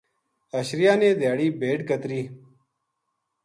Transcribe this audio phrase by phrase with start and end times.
[0.53, 2.21] حشریاں نے دھیاڑی بھیڈ کترَی